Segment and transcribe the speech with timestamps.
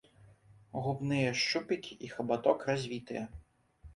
[0.85, 3.23] Губныя шчупікі і хабаток развітыя.